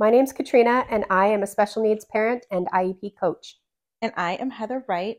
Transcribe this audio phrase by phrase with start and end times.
[0.00, 3.58] My name's Katrina, and I am a special needs parent and IEP coach.
[4.00, 5.16] And I am Heather Wright,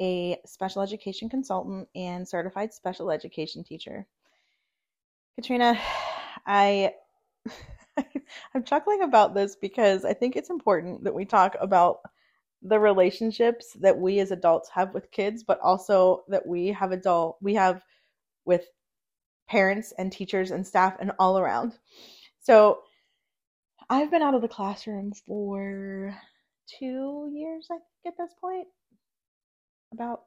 [0.00, 4.06] a special education consultant and certified special education teacher.
[5.36, 5.78] Katrina,
[6.46, 6.94] I
[8.54, 11.98] I'm chuckling about this because I think it's important that we talk about
[12.62, 17.36] the relationships that we as adults have with kids, but also that we have adult
[17.42, 17.84] we have
[18.46, 18.64] with
[19.46, 21.74] parents and teachers and staff and all around.
[22.40, 22.78] So
[23.92, 26.16] I've been out of the classroom for
[26.78, 28.66] two years, I think, at this point.
[29.92, 30.22] About.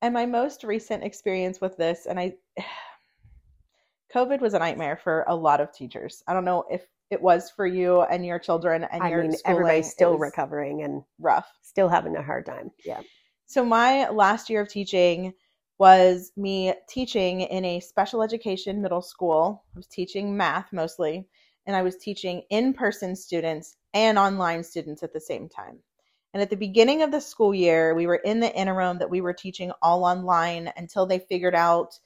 [0.00, 2.36] And my most recent experience with this, and I,
[4.14, 6.22] COVID was a nightmare for a lot of teachers.
[6.26, 9.36] I don't know if it was for you and your children and I your mean,
[9.44, 11.48] everybody's still recovering and rough.
[11.60, 12.70] still having a hard time.
[12.82, 13.02] Yeah.
[13.44, 15.34] So my last year of teaching
[15.78, 19.64] was me teaching in a special education middle school.
[19.74, 21.28] I was teaching math mostly,
[21.66, 25.78] and I was teaching in-person students and online students at the same time.
[26.32, 29.20] And at the beginning of the school year, we were in the interim that we
[29.20, 31.98] were teaching all online until they figured out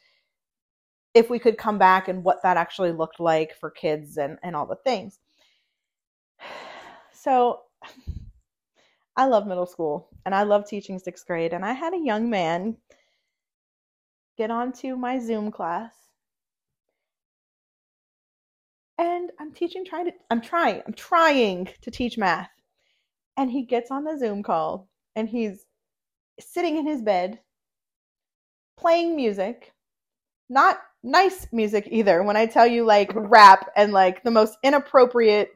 [1.12, 4.56] if we could come back and what that actually looked like for kids and, and
[4.56, 5.18] all the things.
[7.12, 7.60] So
[9.16, 11.54] I love middle school and I love teaching sixth grade.
[11.54, 12.76] And I had a young man
[14.36, 16.03] get onto my Zoom class.
[18.98, 22.50] And I'm teaching, trying to, I'm trying, I'm trying to teach math.
[23.36, 25.66] And he gets on the Zoom call and he's
[26.38, 27.40] sitting in his bed
[28.76, 29.72] playing music.
[30.48, 32.22] Not nice music either.
[32.22, 35.50] When I tell you like rap and like the most inappropriate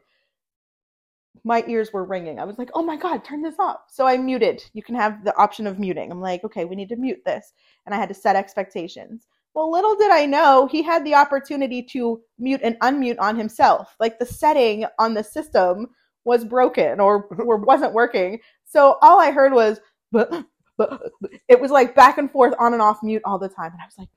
[1.43, 2.39] my ears were ringing.
[2.39, 4.63] I was like, "Oh my god, turn this off." So I muted.
[4.73, 6.11] You can have the option of muting.
[6.11, 7.53] I'm like, "Okay, we need to mute this."
[7.85, 9.27] And I had to set expectations.
[9.53, 13.95] Well, little did I know he had the opportunity to mute and unmute on himself.
[13.99, 15.87] Like the setting on the system
[16.25, 18.39] was broken or, or wasn't working.
[18.65, 19.79] So all I heard was,
[20.11, 20.45] but,
[20.77, 21.01] but,
[21.47, 23.71] it was like back and forth on and off mute all the time.
[23.71, 24.09] And I was like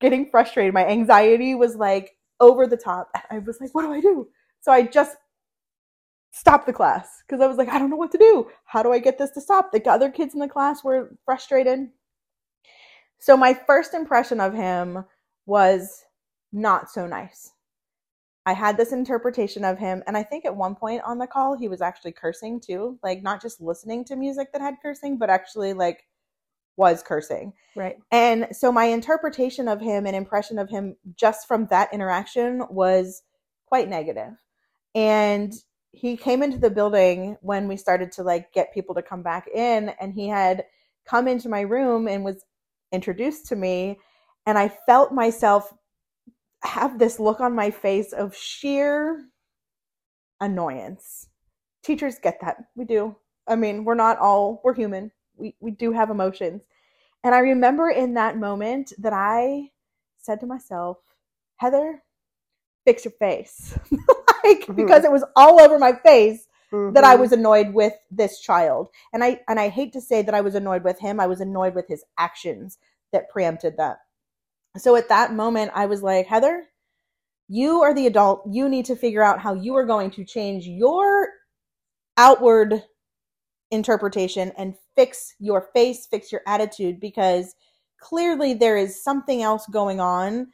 [0.00, 0.74] getting frustrated.
[0.74, 3.08] My anxiety was like over the top.
[3.30, 4.28] I was like, what do I do?
[4.60, 5.16] So I just
[6.32, 8.48] stopped the class because I was like, I don't know what to do.
[8.64, 9.72] How do I get this to stop?
[9.72, 11.88] The other kids in the class were frustrated.
[13.20, 15.04] So my first impression of him
[15.46, 16.04] was
[16.52, 17.52] not so nice.
[18.46, 21.56] I had this interpretation of him, and I think at one point on the call,
[21.56, 22.98] he was actually cursing too.
[23.02, 26.06] Like, not just listening to music that had cursing, but actually, like,
[26.76, 27.52] was cursing.
[27.76, 27.98] Right.
[28.10, 33.22] And so my interpretation of him and impression of him just from that interaction was
[33.66, 34.32] quite negative.
[34.94, 35.52] And
[35.92, 39.48] he came into the building when we started to like get people to come back
[39.48, 40.64] in and he had
[41.04, 42.44] come into my room and was
[42.92, 43.98] introduced to me
[44.46, 45.72] and I felt myself
[46.62, 49.26] have this look on my face of sheer
[50.40, 51.28] annoyance.
[51.82, 52.56] Teachers get that.
[52.74, 53.16] We do.
[53.46, 55.10] I mean, we're not all we're human.
[55.36, 56.62] We we do have emotions.
[57.24, 59.70] And I remember in that moment that I
[60.18, 60.98] said to myself,
[61.56, 62.02] Heather,
[62.86, 63.78] fix your face.
[64.44, 64.76] like Mhm.
[64.76, 66.46] because it was all over my face
[66.88, 67.20] that I Mhm.
[67.20, 68.88] was annoyed with this child.
[69.12, 71.20] And I and I hate to say that I was annoyed with him.
[71.20, 72.78] I was annoyed with his actions
[73.12, 73.98] that preempted that.
[74.78, 76.68] So at that moment I was like, Heather,
[77.48, 78.42] you are the adult.
[78.50, 81.28] You need to figure out how you are going to change your
[82.16, 82.84] outward
[83.70, 87.54] interpretation and fix your face, fix your attitude because
[88.00, 90.48] clearly there is something else going on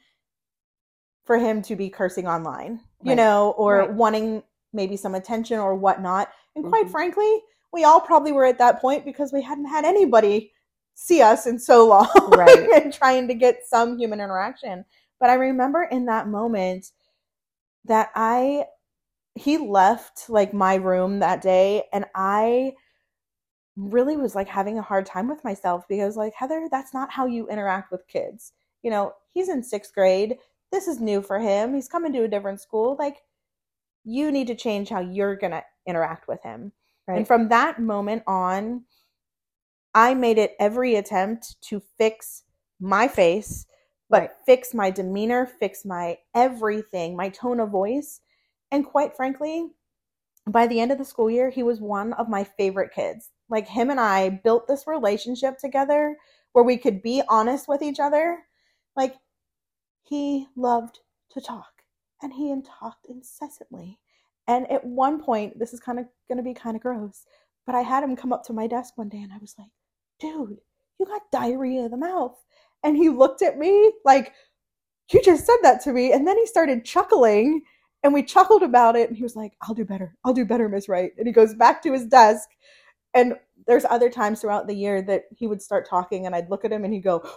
[1.25, 3.17] for him to be cursing online, you Right.
[3.17, 3.93] know, or Right.
[3.93, 4.43] wanting
[4.77, 6.31] maybe some attention or whatnot.
[6.55, 6.91] And quite Mhm.
[6.91, 7.43] frankly,
[7.73, 10.53] we all probably were at that point because we hadn't had anybody
[10.95, 12.71] see us in so long Right.
[12.85, 14.85] and trying to get some human interaction.
[15.19, 16.93] But I remember in that moment
[17.85, 18.67] that I
[19.35, 22.75] he left like my room that day and I
[23.77, 27.27] really was like having a hard time with myself because like Heather, that's not how
[27.27, 28.53] you interact with kids.
[28.83, 30.39] You know, he's in 6th grade.
[30.73, 31.75] This is new for him.
[31.75, 32.97] He's coming to a different school.
[32.99, 33.19] Like
[34.07, 36.73] you need to change how you're going to interact with him.
[37.07, 37.19] Right.
[37.19, 38.85] And from that moment on,
[39.95, 42.45] I made it every attempt to fix
[42.81, 43.67] my face,
[44.09, 44.31] but Right.
[44.47, 48.21] fix my demeanor, fix my everything, my tone of voice.
[48.71, 49.71] And quite frankly,
[50.47, 53.31] by the end of the school year, he was one of my favorite kids.
[53.49, 56.17] Like him and I built this relationship together
[56.53, 58.39] where we could be honest with each other.
[58.95, 59.17] Like
[60.03, 61.01] he loved
[61.31, 61.76] to talk
[62.23, 63.99] and he talked incessantly.
[64.49, 67.27] And at one point, this is kind of going to be kind of gross,
[67.67, 69.71] but I had him come up to my desk one day and I was like,
[70.21, 70.59] dude,
[70.99, 72.37] you got diarrhea of the mouth.
[72.85, 74.33] And he looked at me like,
[75.13, 76.13] you just said that to me.
[76.13, 77.63] And then he started chuckling
[78.03, 79.09] And we chuckled about it.
[79.09, 80.17] And he was like, I'll do better.
[80.25, 81.11] I'll do better, Miss Wright.
[81.19, 82.49] And he goes back to his desk.
[83.15, 83.35] And
[83.67, 86.73] there's other times throughout the year that he would start talking and I'd look at
[86.73, 87.29] him and he'd go,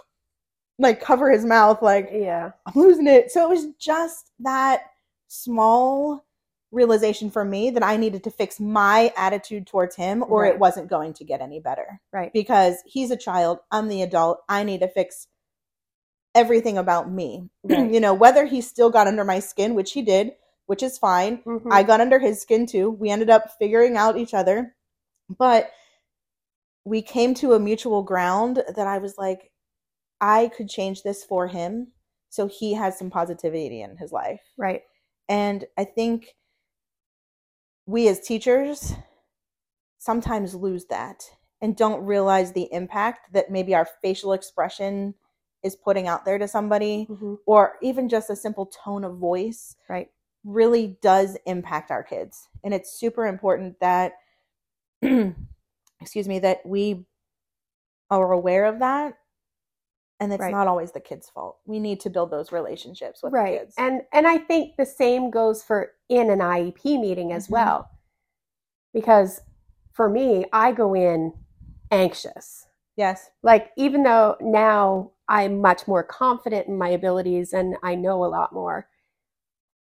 [0.80, 2.52] like, cover his mouth, like, Yeah.
[2.66, 3.30] I'm losing it.
[3.30, 4.82] So it was just that
[5.28, 6.24] small
[6.72, 10.52] realization for me that I needed to fix my attitude towards him or Right.
[10.54, 12.32] it wasn't going to get any better Right.
[12.32, 14.40] because he's a child, I'm the adult.
[14.48, 15.26] I need to fix
[16.34, 17.50] everything about me.
[17.64, 17.90] Right.
[17.90, 20.36] you know, whether he still got under my skin, which he did,
[20.66, 21.38] which is fine.
[21.42, 21.72] Mhm.
[21.72, 22.88] I got under his skin too.
[22.90, 24.76] We ended up figuring out each other.
[25.28, 25.72] But
[26.84, 29.49] we came to a mutual ground that I was like,
[30.20, 31.88] I could change this for him
[32.28, 34.42] so he has some positivity in his life.
[34.56, 34.82] right.
[35.28, 36.34] And I think
[37.86, 38.94] we as teachers
[39.98, 41.24] sometimes lose that
[41.60, 45.14] and don't realize the impact that maybe our facial expression
[45.62, 47.38] is putting out there to somebody Mhm.
[47.46, 50.10] or even just a simple tone of voice Right.
[50.44, 52.48] really does impact our kids.
[52.64, 54.14] And it's super important that
[56.00, 57.06] excuse me that we
[58.10, 59.18] are aware of that
[60.20, 60.52] and it's Right.
[60.52, 61.58] not always the kids' fault.
[61.66, 63.74] We need to build those relationships with the right kids.
[63.78, 67.50] and and i think the same goes for in an iep meeting as Mhm.
[67.52, 67.90] well
[68.92, 69.40] because
[69.92, 71.32] for me i go in
[71.90, 73.30] anxious yes.
[73.42, 78.26] like even though now i'm much more confident in my abilities and i know a
[78.26, 78.88] lot more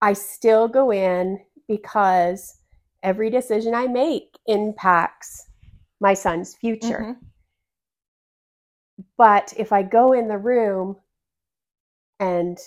[0.02, 2.58] i still go in because
[3.04, 5.48] every decision i make impacts
[6.00, 7.18] my son's future Mhm.
[9.22, 10.96] But if I go in the room
[12.20, 12.58] and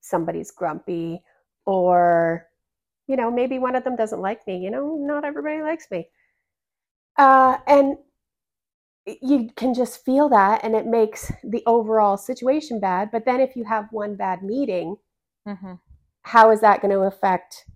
[0.00, 1.22] somebody's grumpy,
[1.66, 2.48] or,
[3.06, 6.08] you know, maybe one of them doesn't like me, you know, not everybody likes me.
[7.16, 7.96] Uh, and
[9.06, 13.12] you can just feel that, and it makes the overall situation bad.
[13.12, 14.96] But then if you have one bad meeting,
[15.46, 15.78] Mhm.
[16.22, 17.70] how is that going to affect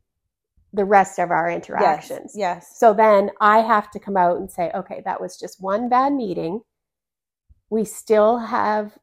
[0.73, 1.55] the rest of our Yes.
[1.55, 2.35] interactions?
[2.35, 2.77] Yes.
[2.77, 6.13] So then I have to come out and say, okay, that was just one bad
[6.15, 6.65] meeting.
[7.70, 8.96] We still have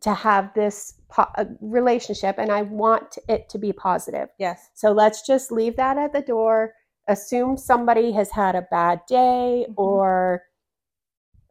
[0.00, 4.28] to have this po- uh, relationship, and I want it to be positive.
[4.38, 4.70] Yes.
[4.74, 6.74] So let's just leave that at the door.
[7.08, 9.74] Assume somebody has had a bad day, Mhm.
[9.76, 10.44] or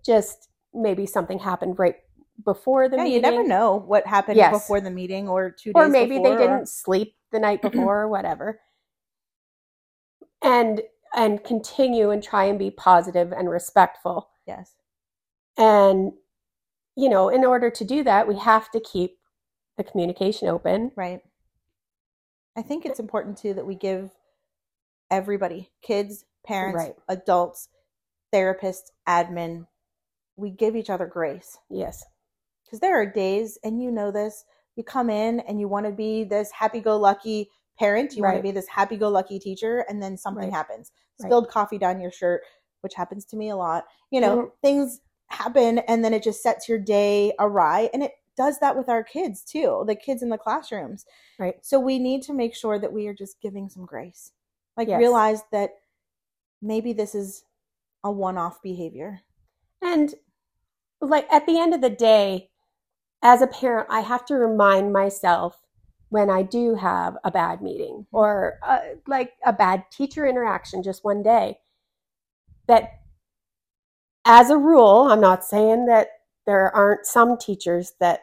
[0.06, 1.96] just maybe something happened right
[2.44, 3.16] before the yeah, meeting.
[3.24, 4.52] you never know what happened Yes.
[4.52, 8.02] before the meeting or two days or maybe they or- didn't sleep the night before
[8.02, 8.60] or whatever
[10.42, 10.82] and
[11.16, 14.74] and continue and try and be positive and respectful Yes.
[15.58, 16.12] And
[16.96, 19.18] you know in order to do that we have to keep
[19.78, 21.22] the communication open Right.
[22.56, 24.12] I think it's important too that we give
[25.10, 26.96] everybody, kids, parents, Right.
[27.10, 27.70] adults,
[28.34, 29.66] therapists, admin,
[30.36, 31.58] we give each other grace.
[31.70, 32.04] yes
[32.66, 34.46] Because there are days, and you know this,
[34.76, 37.50] you come in and you want to be this happy go lucky
[37.80, 40.54] parent, you want to be this happy go lucky teacher, and then something Right.
[40.54, 40.92] happens.
[41.20, 41.28] Right.
[41.30, 42.42] Spilled coffee down your shirt,
[42.82, 43.86] which happens to me a lot.
[44.12, 44.52] You know, Mhm.
[44.62, 45.02] things
[45.34, 47.90] happen, and then it just sets your day awry.
[47.94, 51.06] And it does that with our kids too, the kids in the classrooms.
[51.40, 54.32] right So we need to make sure that we are just giving some grace.
[54.78, 55.00] Like Yes.
[55.00, 55.72] realize that
[56.62, 57.44] maybe this is
[58.04, 59.22] a one-off behavior.
[59.82, 60.16] and
[61.02, 62.50] like at the end of the day
[63.22, 65.64] as a parent i have to remind myself
[66.10, 71.04] when i do have a bad meeting or uh, like a bad teacher interaction just
[71.04, 71.58] one day
[72.68, 73.00] that
[74.26, 76.08] as a rule i'm not saying that
[76.46, 78.22] there aren't some teachers that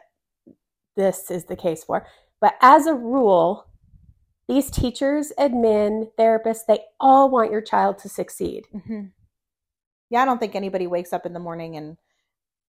[0.95, 2.05] this is the case for
[2.39, 3.65] but as a rule
[4.47, 9.05] these teachers admin therapists they all want your child to succeed Mm-hmm.
[10.09, 11.95] Yeah, I don't think anybody wakes up in the morning and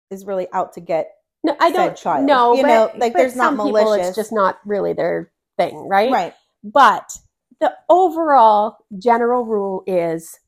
[0.09, 1.09] is really out to get.
[1.43, 1.97] No, I said don't.
[1.97, 2.25] child.
[2.25, 5.29] No, You but, know, like, there's not some people, malicious- It's just not really their
[5.57, 6.09] thing, right?
[6.09, 6.33] Right.
[6.63, 7.11] But
[7.59, 10.39] the overall general rule is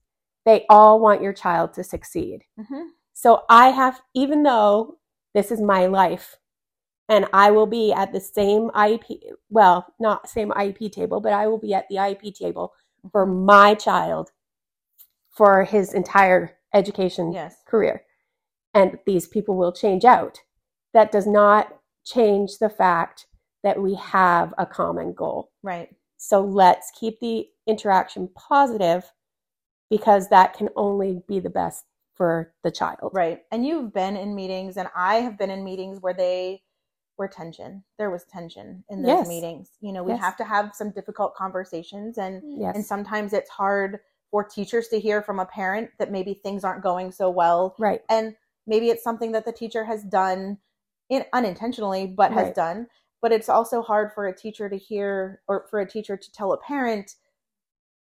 [0.45, 2.43] they all want your child to succeed.
[2.59, 2.83] Mm-hmm.
[3.13, 4.97] So I have, even though
[5.33, 6.37] this is my life,
[7.07, 11.47] and I will be at the same IEP, well, not same IEP table, but I
[11.47, 12.73] will be at the IEP table
[13.11, 14.31] for my child
[15.29, 17.57] for his entire education Yes.
[17.67, 18.03] career.
[18.73, 20.39] And these people will change out.
[20.93, 23.27] That does not change the fact
[23.63, 25.51] that we have a common goal.
[25.63, 25.89] Right.
[26.17, 29.11] So let's keep the interaction positive
[29.97, 33.11] because that can only be the best for the child.
[33.13, 33.41] Right.
[33.51, 36.63] And you've been in meetings, and I have been in meetings where they
[37.17, 37.83] were tension.
[37.97, 39.27] There was tension in those Yes.
[39.27, 39.71] meetings.
[39.79, 40.19] You know, we Yes.
[40.21, 42.75] have to have some difficult conversations, and Yes.
[42.75, 43.99] and sometimes it's hard
[44.31, 48.01] for teachers to hear from a parent that maybe things aren't going so well right.
[48.09, 48.35] and
[48.67, 50.57] maybe it's something that the teacher has done
[51.09, 52.55] in unintentionally but has Right.
[52.55, 52.87] done
[53.21, 56.51] but it's also hard for a teacher to hear or for a teacher to tell
[56.51, 57.15] a parent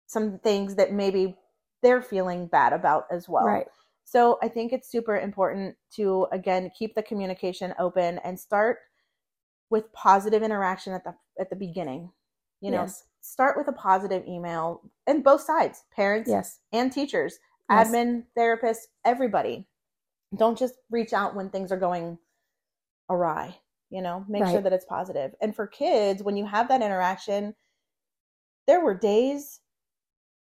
[0.07, 1.37] some things that maybe
[1.87, 3.47] they're feeling bad about as well.
[3.47, 3.67] Right.
[4.05, 8.79] So I think it's super important to again keep the communication open and start
[9.71, 12.11] with positive interaction at the at the beginning.
[12.61, 13.05] You know, Yes.
[13.21, 16.59] start with a positive email and both sides, parents Yes.
[16.73, 17.39] and teachers,
[17.71, 17.89] Yes.
[17.89, 19.69] admin, therapists, everybody.
[20.37, 22.19] Don't just reach out when things are going
[23.09, 23.57] awry,
[23.91, 25.37] you know, make sure that it's positive.
[25.41, 27.55] And for kids, when you have that interaction,
[28.67, 29.61] there were days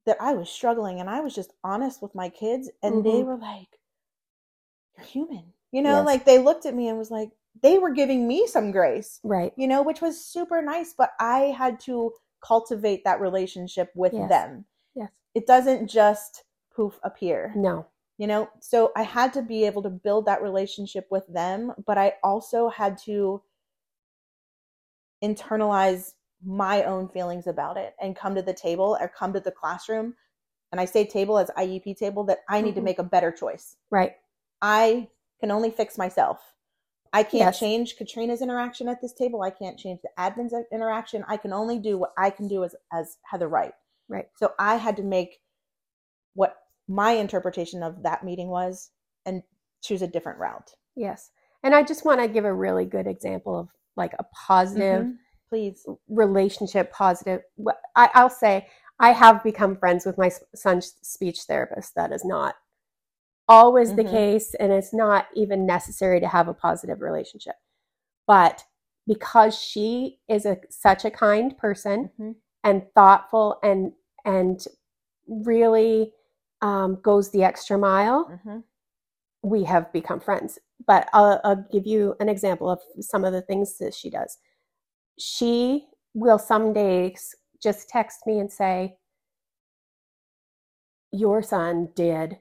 [0.06, 3.26] that I was struggling and I was just honest with my kids and they Mhm.
[3.26, 3.80] were like,
[4.98, 5.54] You're human.
[5.72, 6.06] You know, Yes.
[6.06, 7.32] like they looked at me and was like,
[7.62, 9.54] they were giving me some grace, Right.
[9.56, 14.30] you know, which was super nice, but I had to cultivate that relationship with Yes.
[14.30, 14.66] them.
[14.94, 15.10] Yes.
[15.34, 17.86] It doesn't just poof appear No.
[18.18, 22.00] you know so i had to be able to build that relationship with them but
[22.00, 23.42] i also had to
[25.24, 26.14] internalize
[26.46, 30.14] my own feelings about it and come to the table or come to the classroom
[30.72, 32.86] and i say table as iep table that i need to Mhm.
[32.86, 34.16] make a better choice Right.
[34.62, 35.10] i
[35.40, 36.56] can only fix myself
[37.14, 37.60] i can't Yes.
[37.60, 41.80] change katrina's interaction at this table i can't change the admin's interaction i can only
[41.80, 43.74] do what i can do as as heather wright
[44.10, 44.30] Right.
[44.36, 45.42] so i had to make
[46.34, 46.58] what
[46.88, 48.92] my interpretation of that meeting was
[49.26, 49.44] and
[49.82, 50.76] choose a different route.
[50.96, 51.32] Yes.
[51.64, 55.18] And I just want to give a really good example of like a positive Mhm.
[55.54, 55.86] Please.
[56.10, 57.42] relationship, positive.
[57.96, 58.68] I, I'll say
[59.00, 61.94] I have become friends with my son's speech therapist.
[61.94, 62.56] That is not
[63.48, 64.10] always the Mhm.
[64.10, 67.56] case, and it's not even necessary to have a positive relationship.
[68.26, 68.66] But
[69.06, 72.36] because she is a such a kind person Mhm.
[72.64, 73.94] and thoughtful and
[74.26, 74.66] and
[75.28, 76.16] really
[76.62, 78.64] um, goes the extra mile, Mhm.
[79.44, 80.58] we have become friends.
[80.88, 84.40] But I'll, I'll give you an example of some of the things that she does.
[85.20, 88.98] She will some days just text me and say,
[91.12, 92.40] Your son did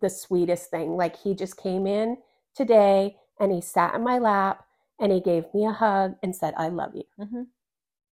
[0.00, 0.96] the- sweetest thing.
[0.96, 2.18] Like he just came in
[2.54, 4.66] today and he sat in my lap
[5.00, 7.04] and he gave me a hug and said, I love you.
[7.18, 7.46] Mhm.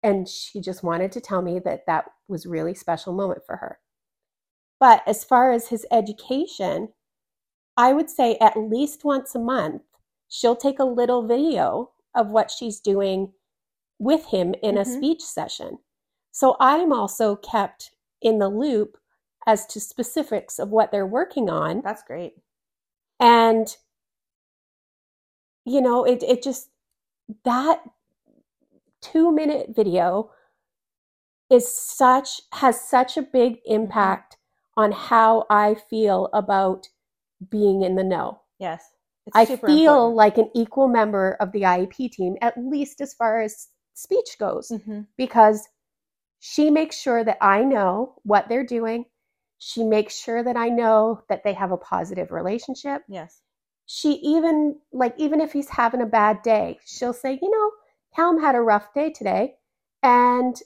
[0.03, 3.57] And she just wanted to tell me that that was a really special moment for
[3.57, 3.79] her.
[4.79, 6.93] But as far as his education,
[7.75, 9.83] I would say at least once a month,
[10.27, 13.33] she'll take a little video of what she's doing
[13.99, 14.97] with him in a Mhm.
[14.97, 15.79] speech session.
[16.31, 18.97] So I'm also kept in the loop
[19.45, 21.81] as to specifics of what they're working on.
[21.81, 22.35] That's great.
[23.19, 23.75] And,
[25.65, 26.69] you know, it, it just,
[27.43, 27.81] that
[29.01, 30.31] two minute video
[31.49, 34.37] is such, has such a big impact
[34.75, 36.89] on how I feel about
[37.49, 38.41] being in the know.
[38.59, 38.91] Yes.
[39.33, 40.15] I feel important.
[40.15, 44.69] like an equal member of the IEP team, at least as far as speech goes,
[44.69, 45.07] Mhm.
[45.17, 45.69] because
[46.39, 49.05] she makes sure that I know what they're doing.
[49.57, 53.03] She makes sure that I know that they have a positive relationship.
[53.07, 53.41] Yes.
[53.87, 57.71] She even, like, even if he's having a bad day, she'll say, you know,
[58.15, 59.57] Callum had a rough day today.
[60.03, 60.61] And,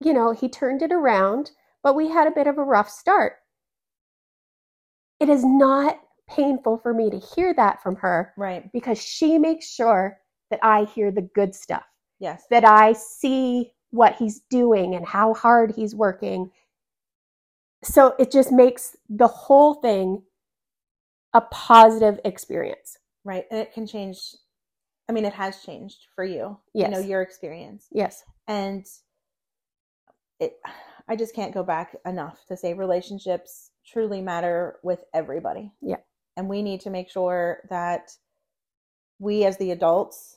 [0.00, 3.38] you know, he turned it around, but we had a bit of a rough start.
[5.18, 5.98] It is not
[6.28, 8.70] painful for me to hear that from her Right.
[8.72, 11.84] because she makes sure that I hear the good stuff,
[12.18, 12.44] Yes.
[12.50, 16.50] that I see what he's doing and how hard he's working.
[17.82, 20.22] So it just makes the whole thing
[21.32, 22.98] a positive experience.
[23.24, 23.44] Right.
[23.50, 24.18] And it can change.
[25.08, 26.58] I mean, it has changed for you.
[26.74, 26.88] Yes.
[26.88, 27.86] You know, your experience.
[27.92, 28.24] Yes.
[28.48, 28.86] And
[30.40, 30.54] it,
[31.08, 35.72] I just can't go back enough to say relationships truly matter with everybody.
[35.80, 35.98] Yeah.
[36.36, 38.10] And we need to make sure that
[39.18, 40.35] we as the adults,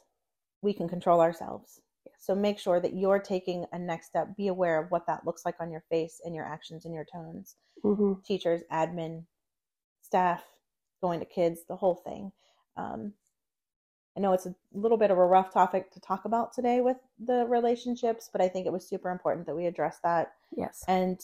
[0.61, 1.81] we can control ourselves.
[2.17, 4.35] So make sure that you're taking a next step.
[4.35, 7.05] Be aware of what that looks like on your face and your actions and your
[7.11, 7.55] tones.
[7.81, 9.23] hmm Teachers, admin,
[10.01, 10.43] staff,
[11.01, 12.31] going to kids, the whole thing.
[12.75, 13.13] Um,
[14.17, 16.97] I know it's a little bit of a rough topic to talk about today with
[17.19, 20.33] the relationships, but I think it was super important that we address that.
[20.57, 20.83] Yes.
[20.87, 21.21] And,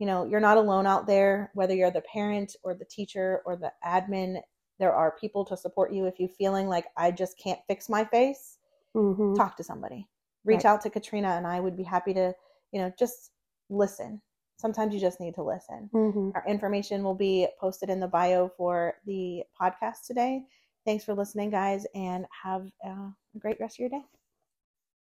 [0.00, 3.56] you know, you're not alone out there, whether you're the parent or the teacher or
[3.56, 4.40] the admin.
[4.80, 8.04] There are people to support you if you're feeling like I just can't fix my
[8.04, 8.58] face.
[8.94, 10.08] Hmm Talk to somebody.
[10.44, 10.66] Reach Right.
[10.66, 12.34] out to Katrina, and I would be happy to,
[12.72, 13.30] you know, just
[13.70, 14.20] listen.
[14.56, 15.88] Sometimes you just need to listen.
[15.92, 20.44] hmm Our information will be posted in the bio for the podcast today.
[20.84, 24.04] Thanks for listening, guys, and have a great rest of your day.